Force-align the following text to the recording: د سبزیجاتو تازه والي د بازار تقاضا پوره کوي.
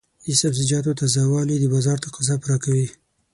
د 0.25 0.27
سبزیجاتو 0.41 0.97
تازه 1.01 1.21
والي 1.33 1.55
د 1.59 1.65
بازار 1.73 1.97
تقاضا 2.05 2.35
پوره 2.41 2.57
کوي. 2.63 2.87